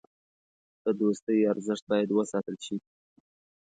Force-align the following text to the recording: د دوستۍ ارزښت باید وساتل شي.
د 0.83 0.85
دوستۍ 0.99 1.39
ارزښت 1.51 1.83
باید 1.91 2.09
وساتل 2.19 2.55
شي. 2.65 2.77